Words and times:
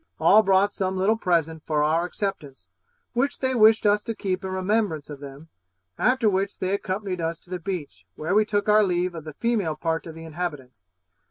All 0.19 0.41
brought 0.41 0.73
some 0.73 0.97
little 0.97 1.15
present 1.15 1.61
for 1.67 1.83
our 1.83 2.05
acceptance, 2.05 2.69
which 3.13 3.37
they 3.37 3.53
wished 3.53 3.85
us 3.85 4.03
to 4.05 4.15
keep 4.15 4.43
in 4.43 4.49
remembrance 4.49 5.11
of 5.11 5.19
them; 5.19 5.49
after 5.95 6.27
which 6.27 6.57
they 6.57 6.73
accompanied 6.73 7.21
us 7.21 7.39
to 7.41 7.51
the 7.51 7.59
beach, 7.59 8.07
where 8.15 8.33
we 8.33 8.43
took 8.43 8.67
our 8.67 8.83
leave 8.83 9.13
of 9.13 9.25
the 9.25 9.33
female 9.35 9.75
part 9.75 10.07
of 10.07 10.15
the 10.15 10.25
inhabitants. 10.25 10.85